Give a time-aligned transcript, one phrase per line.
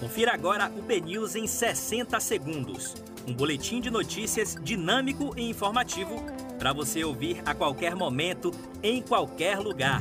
[0.00, 2.94] Confira agora o BNews em 60 segundos.
[3.28, 6.16] Um boletim de notícias dinâmico e informativo
[6.58, 8.50] para você ouvir a qualquer momento,
[8.82, 10.00] em qualquer lugar.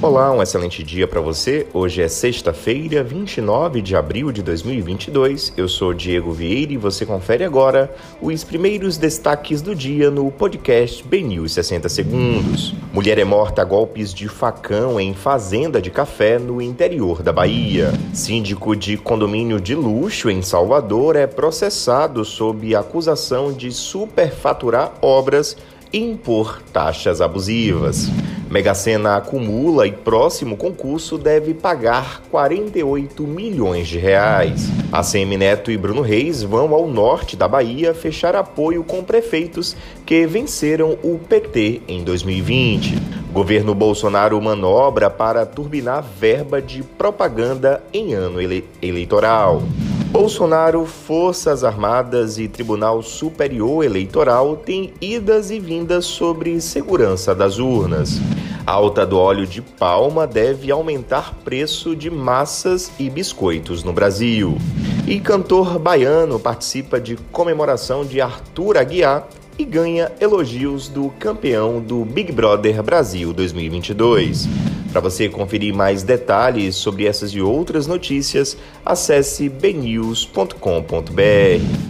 [0.00, 1.66] Olá, um excelente dia para você.
[1.74, 5.52] Hoje é sexta-feira, 29 de abril de 2022.
[5.56, 7.92] Eu sou Diego Vieira e você confere agora
[8.22, 12.76] os primeiros destaques do dia no podcast BNews 60 Segundos.
[12.92, 17.92] Mulher é morta a golpes de facão em fazenda de café no interior da Bahia.
[18.14, 25.56] Síndico de condomínio de luxo em Salvador é processado sob acusação de superfaturar obras
[25.92, 28.08] impor taxas abusivas.
[28.50, 34.70] Mega Sena acumula e próximo concurso deve pagar 48 milhões de reais.
[34.90, 39.76] A CM Neto e Bruno Reis vão ao norte da Bahia fechar apoio com prefeitos
[40.06, 43.18] que venceram o PT em 2020.
[43.32, 49.62] Governo Bolsonaro manobra para turbinar verba de propaganda em ano ele eleitoral.
[50.18, 58.20] Bolsonaro, Forças Armadas e Tribunal Superior Eleitoral têm idas e vindas sobre segurança das urnas.
[58.66, 64.58] A alta do óleo de palma deve aumentar preço de massas e biscoitos no Brasil.
[65.06, 72.04] E cantor baiano participa de comemoração de Arthur Aguiar e ganha elogios do campeão do
[72.04, 74.48] Big Brother Brasil 2022.
[74.92, 81.87] Para você conferir mais detalhes sobre essas e outras notícias, acesse bnews.com.br.